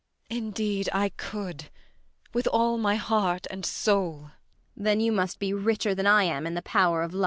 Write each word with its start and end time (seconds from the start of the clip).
]Indeed, 0.31 0.89
I 0.93 1.09
could, 1.09 1.69
with 2.33 2.47
all 2.47 2.79
my 2.79 2.95
heart 2.95 3.45
and 3.51 3.63
soul! 3.63 4.31
MRS. 4.31 4.33
BORKMAN. 4.33 4.33
[Coldly.] 4.77 4.83
Then 4.83 4.99
you 4.99 5.11
must 5.11 5.37
be 5.37 5.53
richer 5.53 5.93
than 5.93 6.07
I 6.07 6.23
am 6.23 6.47
in 6.47 6.55
the 6.55 6.63
power 6.63 7.03
of 7.03 7.13
love. 7.13 7.19